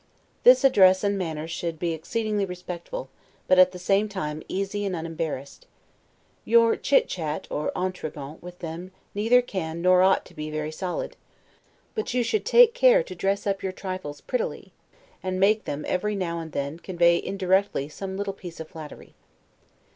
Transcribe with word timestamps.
This 0.41 0.63
address 0.63 1.03
and 1.03 1.15
manner 1.15 1.47
should 1.47 1.77
be 1.77 1.93
exceedingly 1.93 2.43
respectful, 2.43 3.09
but 3.47 3.59
at 3.59 3.71
the 3.71 3.77
same 3.77 4.09
time 4.09 4.41
easy 4.47 4.83
and 4.83 4.95
unembarrassed. 4.95 5.67
Your 6.43 6.75
chit 6.75 7.07
chat 7.07 7.45
or 7.51 7.71
'entregent' 7.77 8.41
with 8.41 8.57
them 8.57 8.91
neither 9.13 9.43
can, 9.43 9.79
nor 9.79 10.01
ought 10.01 10.25
to 10.25 10.33
be 10.33 10.49
very 10.49 10.71
solid; 10.71 11.17
but 11.93 12.15
you 12.15 12.23
should 12.23 12.45
take 12.47 12.73
care 12.73 13.03
to 13.03 13.13
turn 13.13 13.13
and 13.13 13.19
dress 13.19 13.45
up 13.45 13.61
your 13.61 13.71
trifles 13.73 14.21
prettily, 14.21 14.73
and 15.21 15.39
make 15.39 15.65
them 15.65 15.85
every 15.87 16.15
now 16.15 16.39
and 16.39 16.51
then 16.53 16.79
convey 16.79 17.21
indirectly 17.23 17.87
some 17.87 18.17
little 18.17 18.33
piece 18.33 18.59
of 18.59 18.69
flattery. 18.69 19.13